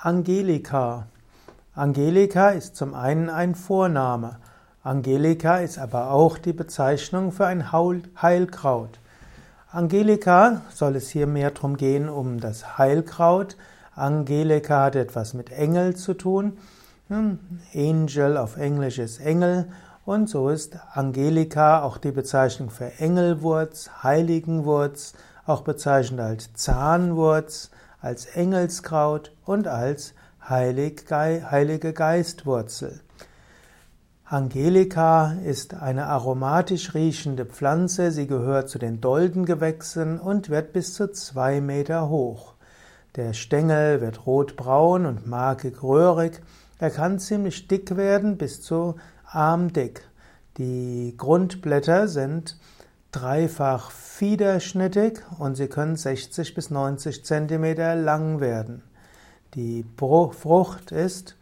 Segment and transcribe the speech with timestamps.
[0.00, 1.08] Angelika.
[1.74, 4.36] Angelika ist zum einen ein Vorname.
[4.84, 9.00] Angelika ist aber auch die Bezeichnung für ein Heilkraut.
[9.72, 13.56] Angelika soll es hier mehr darum gehen, um das Heilkraut.
[13.96, 16.58] Angelika hat etwas mit Engel zu tun.
[17.08, 17.40] Hm,
[17.74, 19.66] Angel auf Englisch ist Engel
[20.04, 28.26] und so ist Angelika auch die Bezeichnung für Engelwurz, Heiligenwurz, auch bezeichnet als Zahnwurz, als
[28.26, 30.14] Engelskraut und als
[30.48, 33.00] Heilige Geistwurzel.
[34.24, 38.10] Angelika ist eine aromatisch riechende Pflanze.
[38.10, 42.54] Sie gehört zu den Doldengewächsen und wird bis zu zwei Meter hoch.
[43.16, 46.42] Der Stängel wird rotbraun und markig röhrig.
[46.78, 50.02] Er kann ziemlich dick werden, bis zu armdick.
[50.58, 52.58] Die Grundblätter sind
[53.12, 58.82] dreifach fiederschnittig und sie können 60 bis 90 Zentimeter lang werden.
[59.54, 61.36] Die Frucht ist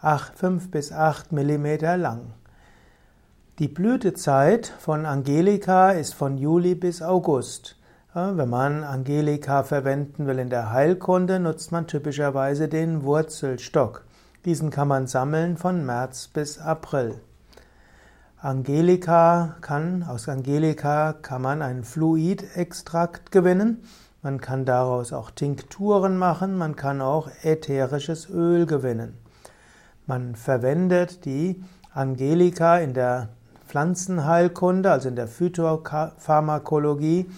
[0.00, 2.32] 5 bis 8 Millimeter lang.
[3.58, 7.76] Die Blütezeit von Angelika ist von Juli bis August.
[8.14, 14.04] Wenn man Angelika verwenden will in der Heilkunde, nutzt man typischerweise den Wurzelstock.
[14.44, 17.20] Diesen kann man sammeln von März bis April.
[18.44, 23.82] Angelika kann, aus Angelika kann man einen Fluidextrakt gewinnen.
[24.20, 29.16] Man kann daraus auch Tinkturen machen, man kann auch ätherisches Öl gewinnen.
[30.06, 33.30] Man verwendet die Angelika in der
[33.66, 37.30] Pflanzenheilkunde, also in der Phytopharmakologie,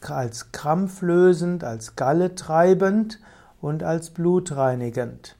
[0.00, 3.20] als krampflösend, als galletreibend
[3.60, 5.36] und als blutreinigend.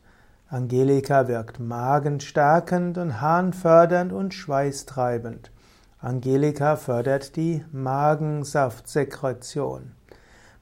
[0.50, 5.52] Angelika wirkt magenstärkend und harnfördernd und schweißtreibend.
[6.00, 9.92] Angelika fördert die Magensaftsekretion.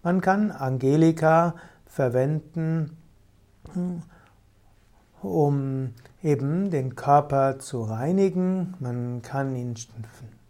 [0.02, 1.54] Man kann Angelika
[1.86, 2.98] verwenden,
[5.22, 8.74] um eben den Körper zu reinigen.
[8.80, 9.74] Man kann ihn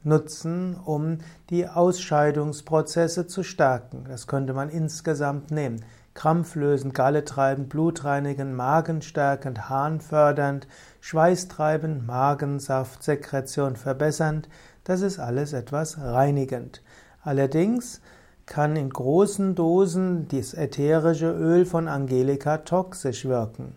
[0.03, 1.19] nutzen, um
[1.51, 4.05] die Ausscheidungsprozesse zu stärken.
[4.09, 5.85] Das könnte man insgesamt nehmen
[6.19, 10.67] krampflösend, galletreibend, blutreinigend, magenstärkend, harnfördernd,
[11.01, 14.49] schweißtreibend, Magensaftsekretion verbessernd,
[14.83, 16.83] das ist alles etwas reinigend.
[17.23, 18.01] Allerdings
[18.47, 23.77] kann in großen Dosen das ätherische Öl von Angelika toxisch wirken.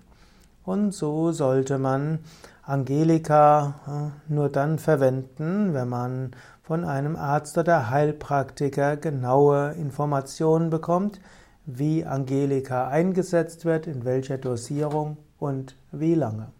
[0.63, 2.19] Und so sollte man
[2.63, 6.31] Angelika äh, nur dann verwenden, wenn man
[6.63, 11.19] von einem Arzt oder Heilpraktiker genaue Informationen bekommt,
[11.65, 16.51] wie Angelika eingesetzt wird, in welcher Dosierung und wie lange.